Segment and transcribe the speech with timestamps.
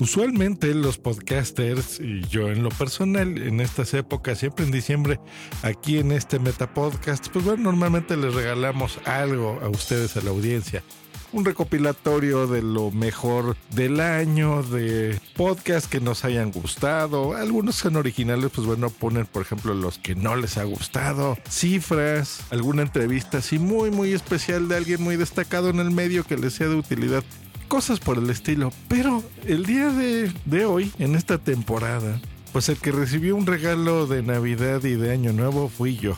[0.00, 5.20] Usualmente los podcasters y yo en lo personal en estas épocas, siempre en diciembre,
[5.62, 10.82] aquí en este Metapodcast, pues bueno, normalmente les regalamos algo a ustedes, a la audiencia.
[11.32, 17.34] Un recopilatorio de lo mejor del año, de podcasts que nos hayan gustado.
[17.34, 22.40] Algunos son originales, pues bueno, ponen por ejemplo los que no les ha gustado, cifras,
[22.50, 26.54] alguna entrevista así muy, muy especial de alguien muy destacado en el medio que les
[26.54, 27.24] sea de utilidad
[27.72, 28.70] cosas por el estilo.
[28.86, 32.20] Pero el día de, hoy, en esta temporada,
[32.52, 36.14] pues el que recibió un regalo de Navidad y de Año Nuevo fui yo.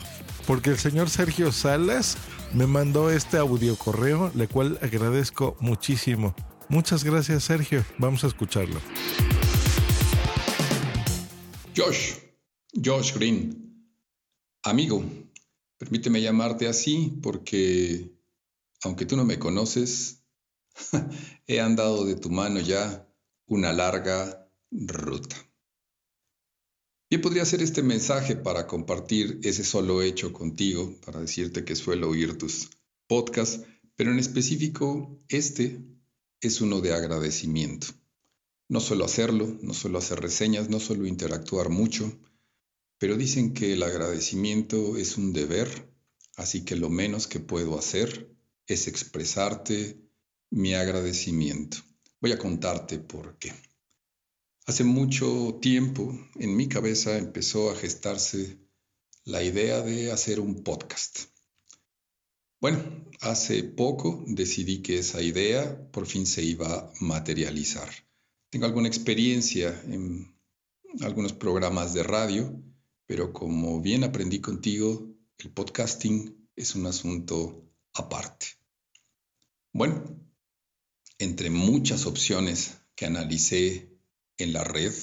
[0.47, 2.17] Porque el señor Sergio Salas
[2.53, 6.35] me mandó este audio correo, le cual agradezco muchísimo.
[6.67, 7.85] Muchas gracias, Sergio.
[7.99, 8.81] Vamos a escucharlo.
[11.73, 12.15] Josh,
[12.83, 13.95] Josh Green.
[14.61, 15.05] Amigo,
[15.77, 18.11] permíteme llamarte así porque,
[18.83, 20.24] aunque tú no me conoces,
[21.47, 23.07] He andado de tu mano ya
[23.47, 25.35] una larga ruta.
[27.09, 32.09] Bien podría ser este mensaje para compartir ese solo hecho contigo, para decirte que suelo
[32.09, 32.69] oír tus
[33.07, 33.61] podcasts,
[33.95, 35.85] pero en específico este
[36.41, 37.87] es uno de agradecimiento.
[38.67, 42.11] No suelo hacerlo, no suelo hacer reseñas, no suelo interactuar mucho,
[42.97, 45.93] pero dicen que el agradecimiento es un deber,
[46.35, 50.04] así que lo menos que puedo hacer es expresarte
[50.49, 51.77] mi agradecimiento.
[52.21, 53.53] Voy a contarte por qué.
[54.65, 58.57] Hace mucho tiempo en mi cabeza empezó a gestarse
[59.23, 61.25] la idea de hacer un podcast.
[62.59, 62.81] Bueno,
[63.21, 67.89] hace poco decidí que esa idea por fin se iba a materializar.
[68.49, 70.35] Tengo alguna experiencia en
[71.01, 72.59] algunos programas de radio,
[73.05, 78.47] pero como bien aprendí contigo, el podcasting es un asunto aparte.
[79.73, 80.24] Bueno,
[81.19, 83.89] entre muchas opciones que analicé
[84.37, 84.93] en la red,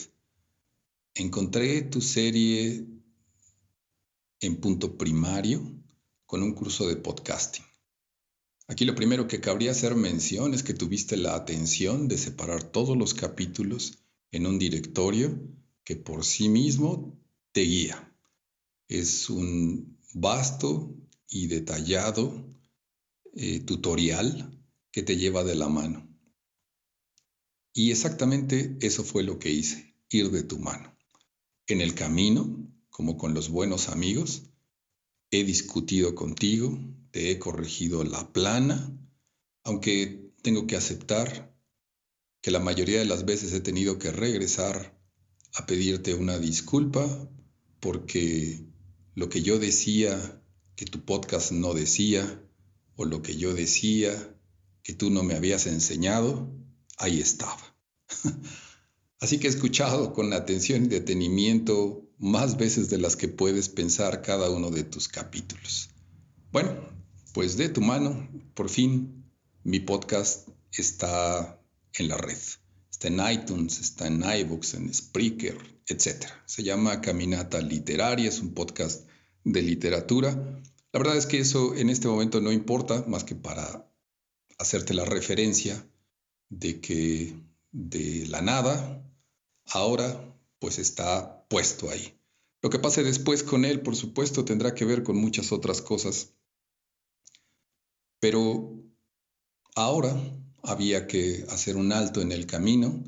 [1.14, 2.86] encontré tu serie
[4.40, 5.62] en punto primario
[6.26, 7.64] con un curso de podcasting.
[8.68, 12.96] Aquí lo primero que cabría hacer mención es que tuviste la atención de separar todos
[12.96, 13.98] los capítulos
[14.30, 15.38] en un directorio
[15.84, 17.18] que por sí mismo
[17.52, 18.14] te guía.
[18.88, 20.94] Es un vasto
[21.28, 22.56] y detallado
[23.34, 24.61] eh, tutorial
[24.92, 26.08] que te lleva de la mano.
[27.74, 30.94] Y exactamente eso fue lo que hice, ir de tu mano.
[31.66, 34.42] En el camino, como con los buenos amigos,
[35.30, 36.78] he discutido contigo,
[37.10, 38.94] te he corregido la plana,
[39.64, 41.56] aunque tengo que aceptar
[42.42, 45.00] que la mayoría de las veces he tenido que regresar
[45.54, 47.30] a pedirte una disculpa
[47.80, 48.66] porque
[49.14, 50.42] lo que yo decía
[50.76, 52.42] que tu podcast no decía
[52.96, 54.36] o lo que yo decía
[54.82, 56.52] que tú no me habías enseñado,
[56.98, 57.76] ahí estaba.
[59.20, 64.22] Así que he escuchado con atención y detenimiento más veces de las que puedes pensar
[64.22, 65.90] cada uno de tus capítulos.
[66.50, 66.76] Bueno,
[67.32, 69.24] pues de tu mano, por fin,
[69.64, 71.60] mi podcast está
[71.94, 72.38] en la red.
[72.90, 75.56] Está en iTunes, está en iBooks, en Spreaker,
[75.86, 76.26] etc.
[76.46, 79.08] Se llama Caminata Literaria, es un podcast
[79.44, 80.30] de literatura.
[80.92, 83.91] La verdad es que eso en este momento no importa más que para
[84.62, 85.86] hacerte la referencia
[86.48, 87.34] de que
[87.72, 89.04] de la nada,
[89.66, 92.18] ahora pues está puesto ahí.
[92.62, 96.32] Lo que pase después con él, por supuesto, tendrá que ver con muchas otras cosas.
[98.20, 98.80] Pero
[99.74, 100.14] ahora
[100.62, 103.02] había que hacer un alto en el camino,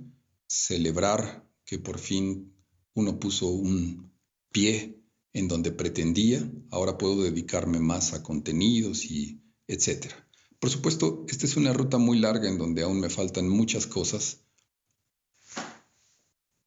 [0.49, 2.53] celebrar que por fin
[2.95, 4.13] uno puso un
[4.51, 5.01] pie
[5.33, 10.24] en donde pretendía, ahora puedo dedicarme más a contenidos y etcétera.
[10.65, 14.47] Por supuesto, esta es una ruta muy larga en donde aún me faltan muchas cosas.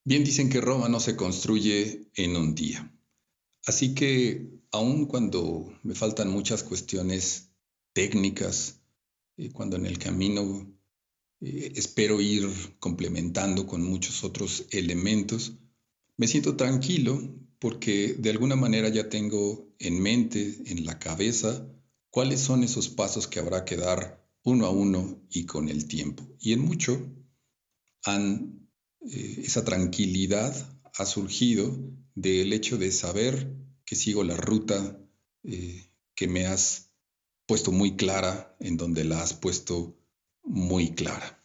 [0.04, 2.94] Bien dicen que Roma no se construye en un día.
[3.66, 7.50] Así que aun cuando me faltan muchas cuestiones
[7.94, 8.82] técnicas,
[9.36, 10.72] eh, cuando en el camino
[11.42, 12.48] eh, espero ir
[12.78, 15.54] complementando con muchos otros elementos,
[16.18, 17.20] me siento tranquilo
[17.58, 21.68] porque de alguna manera ya tengo en mente, en la cabeza,
[22.18, 26.28] cuáles son esos pasos que habrá que dar uno a uno y con el tiempo.
[26.40, 27.00] Y en mucho
[28.08, 30.52] eh, esa tranquilidad
[30.96, 31.78] ha surgido
[32.16, 33.56] del hecho de saber
[33.86, 35.00] que sigo la ruta
[35.44, 36.90] eh, que me has
[37.46, 39.96] puesto muy clara, en donde la has puesto
[40.42, 41.40] muy clara.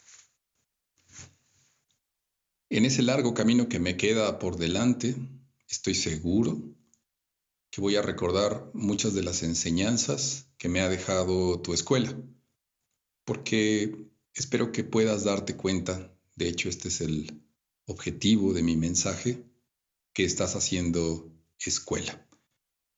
[2.71, 5.17] En ese largo camino que me queda por delante,
[5.69, 6.63] estoy seguro
[7.73, 12.15] que voy a recordar muchas de las enseñanzas que me ha dejado tu escuela,
[13.25, 17.43] porque espero que puedas darte cuenta de hecho este es el
[17.87, 19.45] objetivo de mi mensaje,
[20.13, 22.29] que estás haciendo escuela.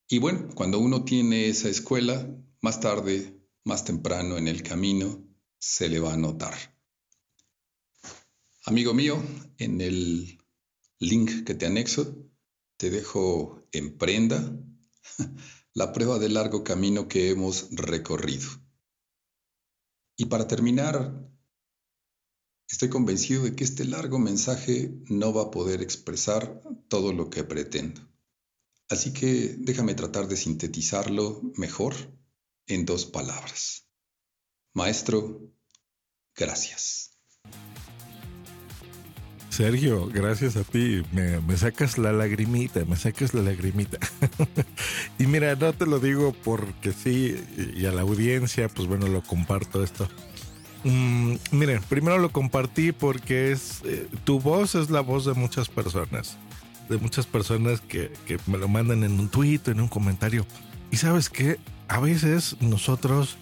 [0.08, 2.28] Y bueno, cuando uno tiene esa escuela,
[2.60, 5.24] más tarde, más temprano en el camino,
[5.58, 6.54] se le va a notar.
[8.64, 9.22] Amigo mío,
[9.58, 10.38] en el
[10.98, 12.33] link que te anexo,
[12.84, 14.60] te dejo en prenda
[15.72, 18.46] la prueba del largo camino que hemos recorrido.
[20.18, 21.26] Y para terminar,
[22.68, 27.42] estoy convencido de que este largo mensaje no va a poder expresar todo lo que
[27.42, 28.02] pretendo.
[28.90, 31.94] Así que déjame tratar de sintetizarlo mejor
[32.66, 33.88] en dos palabras.
[34.74, 35.40] Maestro,
[36.36, 37.16] gracias.
[39.54, 41.04] Sergio, gracias a ti.
[41.12, 43.98] Me, sacas la lagrimita, me sacas la lagrimita.
[45.18, 47.36] y mira, no te lo digo porque sí,
[47.76, 50.08] y a la audiencia, pues bueno, lo comparto esto.
[50.82, 55.68] Mm, miren, primero lo compartí porque es eh, tu voz es la voz de muchas
[55.68, 56.36] personas,
[56.88, 58.10] de muchas personas que,
[58.48, 60.44] me lo mandan en un tweet, en un comentario.
[60.90, 63.36] Y sabes que a veces nosotros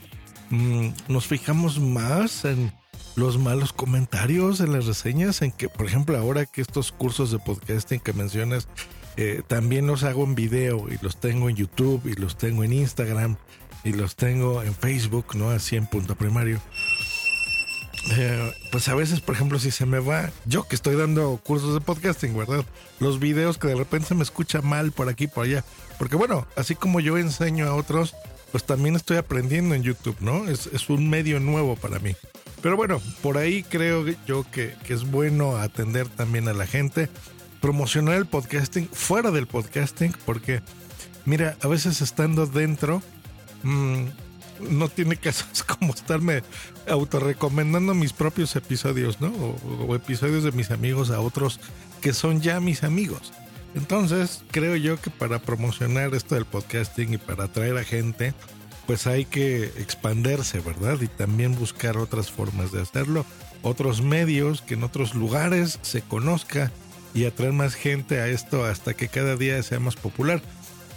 [0.51, 2.71] mm, nos fijamos más en
[3.17, 7.39] los malos comentarios en las reseñas, en que, por ejemplo, ahora que estos cursos de
[7.39, 8.69] podcasting que mencionas,
[9.17, 12.73] eh, también los hago en video y los tengo en YouTube y los tengo en
[12.73, 13.37] Instagram
[13.85, 15.51] y los tengo en Facebook, ¿no?
[15.51, 16.61] Así en punto primario.
[18.11, 21.75] Eh, pues a veces, por ejemplo, si se me va, yo que estoy dando cursos
[21.75, 22.65] de podcasting, ¿verdad?
[22.99, 25.65] Los videos que de repente se me escucha mal por aquí, por allá.
[25.99, 28.15] Porque bueno, así como yo enseño a otros,
[28.51, 30.49] pues también estoy aprendiendo en YouTube, ¿no?
[30.49, 32.17] Es, es un medio nuevo para mí.
[32.63, 37.09] Pero bueno, por ahí creo yo que, es bueno atender también a la gente,
[37.61, 40.63] promocionar el podcasting fuera del podcasting, porque
[41.25, 43.03] mira, a veces estando dentro,
[43.65, 44.05] mm,
[44.71, 46.45] no tiene caso, es como estarme
[46.89, 49.31] autorrecomendando mis propios episodios, ¿no?
[49.31, 51.59] o, episodios de mis amigos a otros
[52.01, 53.33] que son ya mis amigos.
[53.75, 58.35] Entonces, creo yo que para promocionar esto del podcasting y para atraer a gente,
[58.87, 61.01] pues hay que expanderse, ¿verdad?
[61.01, 63.25] Y también buscar otras formas de hacerlo,
[63.63, 66.73] otros medios que en otros lugares se conozca
[67.15, 70.43] y atraer más gente a esto hasta que cada día sea más popular.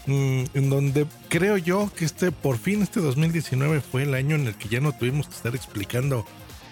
[0.08, 4.46] Mm, en donde creo yo que este, por fin este 2019 fue el año en
[4.46, 6.26] el que ya no tuvimos que estar explicando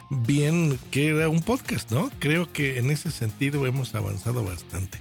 [0.10, 2.12] bien qué era un podcast, ¿no?
[2.20, 5.00] Creo que en ese sentido hemos avanzado bastante.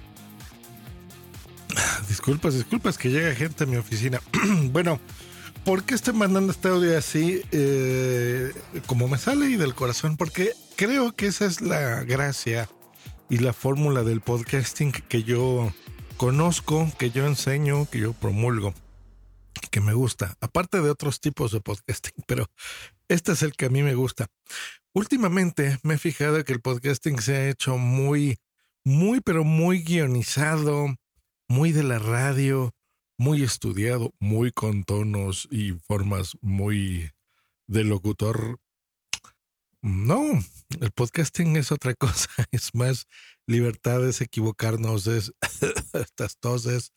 [2.07, 4.21] Disculpas, disculpas que llega gente a mi oficina.
[4.71, 4.99] bueno,
[5.65, 7.41] ¿Por qué estoy mandando este audio así?
[7.51, 8.51] Eh,
[8.85, 12.69] como me sale y del corazón, porque creo que esa es la gracia
[13.29, 15.73] y la fórmula del podcasting que yo
[16.17, 18.73] conozco, que yo enseño, que yo promulgo,
[19.71, 20.35] que me gusta.
[20.41, 22.47] Aparte de otros tipos de podcasting, pero
[23.07, 24.27] este es el que a mí me gusta.
[24.93, 28.37] Últimamente me he fijado que el podcasting se ha hecho muy,
[28.83, 30.93] muy, pero muy guionizado,
[31.47, 32.73] muy de la radio
[33.23, 37.09] muy estudiado, muy con tonos y formas muy
[37.67, 38.59] de locutor.
[39.81, 40.21] No,
[40.81, 43.07] el podcasting es otra cosa, es más
[43.47, 45.31] libertad, es equivocarnos, es
[45.93, 46.91] estas toses,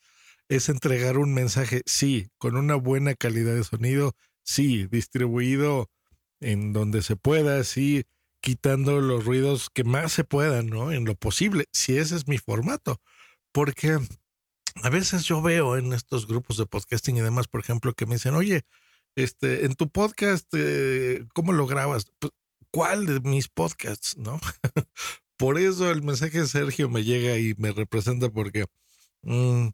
[0.49, 4.13] es entregar un mensaje, sí, con una buena calidad de sonido,
[4.43, 5.93] sí, distribuido
[6.41, 8.05] en donde se pueda, sí,
[8.41, 10.91] quitando los ruidos que más se puedan, ¿no?
[10.91, 13.01] En lo posible, si ese es mi formato.
[13.53, 14.01] Porque
[14.83, 18.17] a veces yo veo en estos grupos de podcasting y demás, por ejemplo, que me
[18.17, 18.65] dicen, oye,
[19.15, 22.07] este, en tu podcast, eh, ¿cómo lo grabas?
[22.19, 22.33] Pues,
[22.71, 24.17] ¿Cuál de mis podcasts?
[24.19, 24.39] ¿No?
[25.37, 28.67] por eso el mensaje de Sergio me llega y me representa porque
[29.23, 29.69] mm,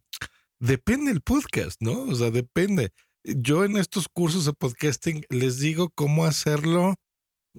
[0.60, 2.02] depende el podcast, ¿no?
[2.04, 2.92] O sea, depende.
[3.24, 6.94] Yo en estos cursos de podcasting les digo cómo hacerlo.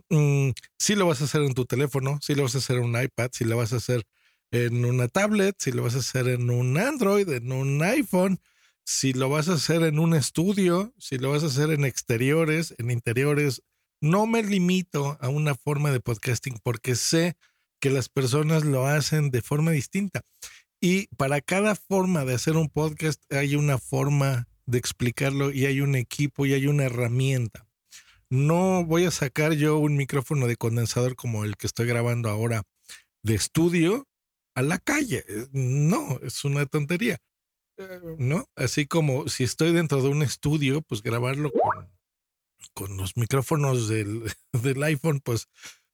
[0.10, 2.86] Mm, si lo vas a hacer en tu teléfono, si lo vas a hacer en
[2.86, 4.06] un iPad, si lo vas a hacer
[4.54, 8.40] en una tablet, si lo vas a hacer en un Android, en un iPhone,
[8.86, 12.76] si lo vas a hacer en un estudio, si lo vas a hacer en exteriores,
[12.78, 13.64] en interiores.
[14.00, 17.36] No me limito a una forma de podcasting porque sé
[17.82, 20.22] que las personas lo hacen de forma distinta.
[20.80, 25.82] Y para cada forma de hacer un podcast hay una forma de explicarlo y hay
[25.82, 27.66] un equipo y hay una herramienta.
[28.30, 32.62] No voy a sacar yo un micrófono de condensador como el que estoy grabando ahora
[33.24, 34.06] de estudio
[34.56, 35.24] a la calle.
[35.28, 37.20] Eh, no, es una tontería.
[38.20, 38.48] ¿No?
[38.56, 41.90] Así como si estoy dentro de un estudio, pues grabarlo con,
[42.74, 45.48] con los micrófonos del, del, iPhone, pues,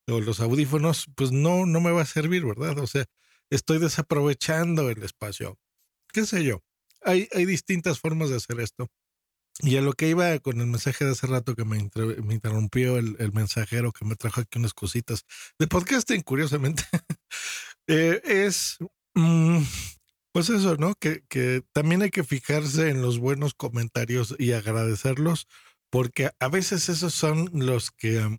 [0.08, 2.78] o los audífonos, pues no, no me va a servir, ¿verdad?
[2.80, 3.06] O sea,
[3.50, 5.58] estoy desaprovechando el espacio.
[6.12, 6.62] ¿Qué sé yo?
[7.02, 8.90] Hay, hay distintas formas de hacer esto.
[9.62, 13.34] Y a lo que iba con el mensaje de hace rato que me, interrumpió el,
[13.34, 15.26] mensajero que me trajo aquí unas cositas
[15.58, 16.84] de podcasting, curiosamente,
[17.90, 18.78] eh, es
[19.16, 19.60] mm,
[20.32, 20.94] pues eso, ¿no?
[20.96, 25.48] Que, que también hay que fijarse en los buenos comentarios y agradecerlos,
[25.90, 28.38] porque a veces esos son los que um,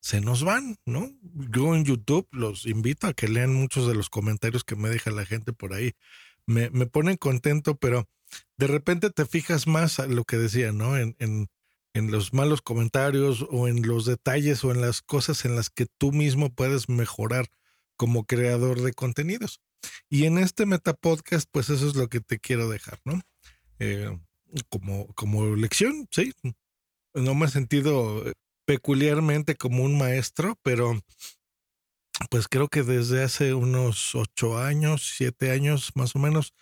[0.00, 1.10] se nos van, ¿no?
[1.22, 5.10] Yo en YouTube los invito a que lean muchos de los comentarios que me deja
[5.10, 5.92] la gente por ahí.
[6.46, 8.08] Me, me ponen contento, pero
[8.56, 10.96] de repente te fijas más a lo que decía, ¿no?
[10.96, 11.48] En, en,
[11.94, 15.86] en los malos comentarios o en los detalles o en las cosas en las que
[15.98, 17.48] tú mismo puedes mejorar
[17.96, 19.60] como creador de contenidos.
[20.08, 23.20] Y en este metapodcast, pues eso es lo que te quiero dejar, ¿no?
[23.78, 24.18] Eh,
[24.68, 26.32] como, como lección, sí.
[27.14, 28.24] No me he sentido
[28.66, 31.00] peculiarmente como un maestro, pero
[32.30, 36.54] pues creo que desde hace unos ocho años, siete años más o menos,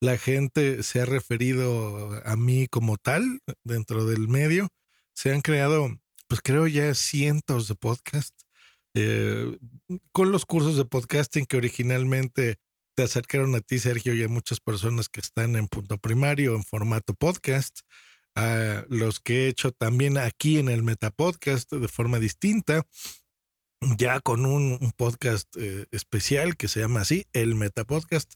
[0.00, 4.68] la gente se ha referido a mí como tal dentro del medio.
[5.14, 5.88] Se han creado,
[6.28, 8.46] pues creo ya cientos de podcasts
[8.94, 9.58] eh,
[10.12, 12.58] con los cursos de podcasting que originalmente
[12.94, 16.62] te acercaron a ti, Sergio, y a muchas personas que están en punto primario, en
[16.62, 17.80] formato podcast,
[18.88, 22.86] los que he hecho también aquí en el Metapodcast de forma distinta,
[23.96, 28.34] ya con un, podcast eh, especial que se llama así, el Metapodcast.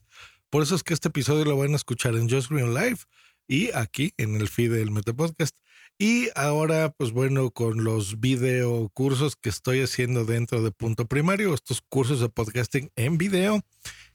[0.50, 2.98] Por eso es que este episodio lo van a escuchar en Just Green Live
[3.46, 5.56] y aquí en el feed del Metapodcast.
[5.98, 11.54] Y ahora, pues bueno, con los video cursos que estoy haciendo dentro de Punto Primario,
[11.54, 13.62] estos cursos de podcasting en video,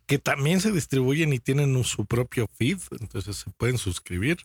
[0.05, 4.37] que también se distribuyen y tienen su propio feed, entonces se pueden suscribir.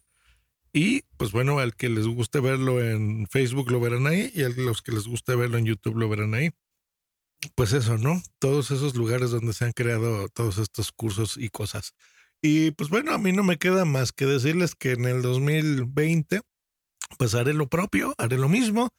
[0.72, 4.48] Y pues bueno, al que les guste verlo en Facebook lo verán ahí y a
[4.48, 6.52] los que les guste verlo en YouTube lo verán ahí.
[7.54, 8.22] Pues eso, ¿no?
[8.38, 11.92] Todos esos lugares donde se han creado todos estos cursos y cosas.
[12.40, 16.40] Y pues bueno, a mí no me queda más que decirles que en el 2020
[17.18, 18.90] pues haré lo propio, haré lo mismo.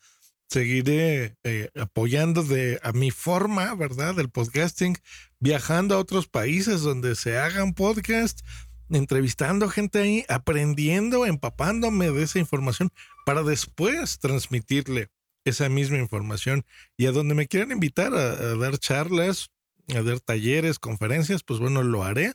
[0.50, 4.16] Seguiré eh, apoyando de a mi forma, ¿verdad?
[4.16, 4.98] Del podcasting,
[5.40, 8.42] viajando a otros países donde se hagan podcast,
[8.90, 12.90] entrevistando gente ahí, aprendiendo, empapándome de esa información
[13.26, 15.10] para después transmitirle
[15.44, 16.66] esa misma información.
[16.96, 19.50] Y a donde me quieran invitar a, a dar charlas,
[19.94, 22.34] a dar talleres, conferencias, pues bueno, lo haré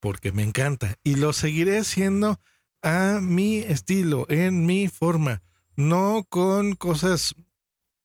[0.00, 0.96] porque me encanta.
[1.02, 2.40] Y lo seguiré haciendo
[2.82, 5.42] a mi estilo, en mi forma
[5.78, 7.36] no con cosas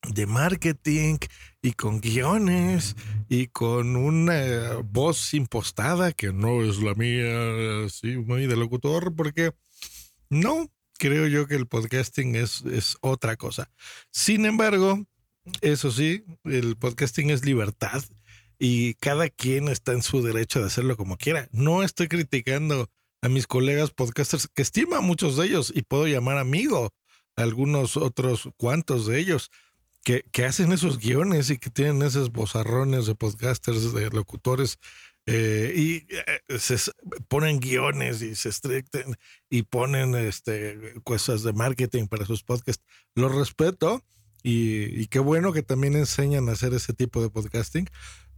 [0.08, 1.18] de marketing
[1.60, 2.96] y con guiones
[3.30, 9.54] y con una voz impostada que no es la mía, así muy de locutor, porque
[10.30, 13.72] no, creo yo que el podcasting es, es otra cosa.
[14.12, 15.04] Sin embargo,
[15.62, 18.04] eso sí, el podcasting es libertad
[18.60, 21.50] y cada quien está en su derecho de hacerlo como quiera.
[21.52, 22.92] No estoy criticando
[23.24, 26.94] a mis colegas podcasters, que estima a muchos de ellos y puedo llamar amigo
[27.38, 29.50] algunos otros cuantos de ellos
[30.04, 34.78] que, que, hacen esos guiones y que tienen esos bozarrones de podcasters, de locutores,
[35.26, 36.76] eh, y eh, se
[37.30, 39.16] ponen guiones y se estricten
[39.50, 42.84] y ponen este, cosas de marketing para sus podcasts.
[43.16, 44.04] Los respeto
[44.44, 47.90] y, y qué bueno que también enseñan a hacer ese tipo de podcasting.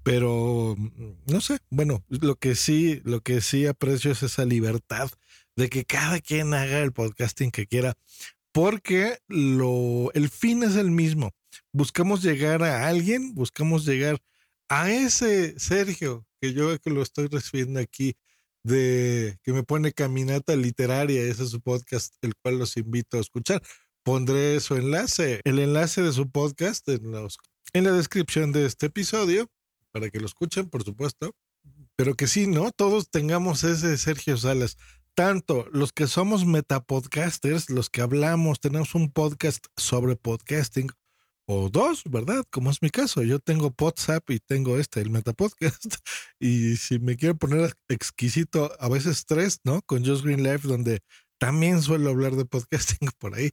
[0.06, 5.10] Pero mm, no sé, bueno, lo que sí, lo que sí aprecio es esa libertad
[5.56, 7.98] de que cada quien haga el podcasting que quiera
[8.56, 11.34] porque lo, el fin es el mismo.
[11.74, 14.18] Buscamos llegar a alguien, buscamos llegar
[14.70, 18.16] a ese Sergio, que yo que lo estoy recibiendo aquí,
[18.64, 23.22] de que me pone caminata literaria, ese es su podcast, el cual los invito a
[23.22, 23.62] escuchar.
[24.04, 27.38] Pondré su enlace, el enlace de su podcast en, los,
[27.74, 29.50] en la descripción de este episodio,
[29.96, 31.34] para que lo escuchen, por supuesto.
[31.96, 32.72] Pero que sí, ¿no?
[32.72, 34.76] Todos tengamos ese Sergio Salas
[35.14, 40.90] tanto los que somos metapodcasters, los que hablamos, tenemos un podcast sobre podcasting,
[41.46, 42.44] o dos, ¿verdad?
[42.50, 43.24] Como es mi caso.
[43.24, 45.86] Yo tengo WhatsApp y tengo este, el Metapodcast.
[46.40, 49.82] Y si me quiero poner exquisito, a veces tres, ¿no?
[49.84, 51.00] Con Just Green Life, donde
[51.38, 53.52] también suelo hablar de podcasting por ahí.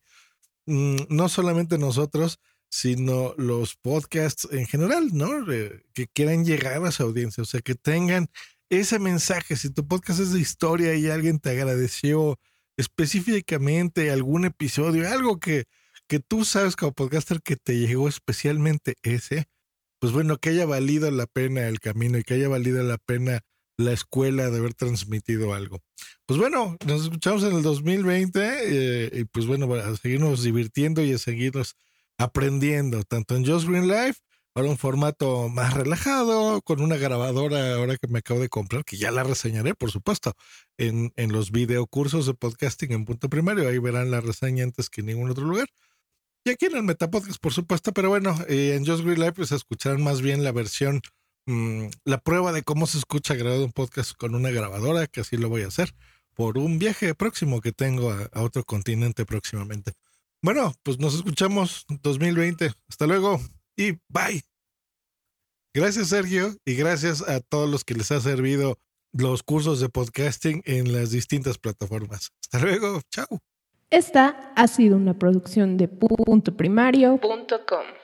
[0.67, 2.41] Mm, no solamente nosotros,
[2.73, 5.45] sino los podcasts en general, ¿no?
[5.93, 8.31] que quieran llegar a su audiencia, o sea, que tengan
[8.71, 12.39] ese mensaje, si tu podcast es de historia y alguien te agradeció
[12.79, 15.65] específicamente algún episodio, algo que,
[16.09, 19.45] que tú sabes como podcaster que te llegó especialmente ese,
[19.99, 23.43] pues bueno, que haya valido la pena el camino y que haya valido la pena
[23.77, 25.83] la escuela de haber transmitido algo.
[26.25, 31.13] Pues bueno, nos escuchamos en el 2020 eh, y pues bueno, a seguirnos divirtiendo y
[31.13, 31.77] a seguirnos
[32.23, 34.21] aprendiendo, tanto en Just Green Life
[34.53, 38.99] para un formato más relajado, con una grabadora ahora que me acabo de comprar, que
[38.99, 40.35] ya la reseñaré, por supuesto,
[40.77, 43.69] en, en los videocursos de podcasting en punto primario.
[43.69, 45.69] Ahí verán la reseña antes que en ningún otro lugar.
[46.45, 49.53] Y aquí en el Metapodcast, por supuesto, pero bueno, eh, en Just Green Live pues
[49.53, 51.01] escucharán más bien la versión,
[51.47, 55.37] mm, la prueba de cómo se escucha grabado un podcast con una grabadora, que así
[55.37, 55.95] lo voy a hacer,
[56.35, 59.93] por un viaje próximo que tengo a otro continente próximamente.
[60.43, 62.73] Bueno, pues nos escuchamos 2020.
[62.89, 63.41] Hasta luego
[63.77, 64.43] y bye.
[65.73, 68.77] Gracias Sergio y gracias a todos los que les ha servido
[69.13, 72.33] los cursos de podcasting en las distintas plataformas.
[72.43, 73.41] Hasta luego, chao.
[73.91, 78.02] Esta ha sido una producción de puntoprimario.com.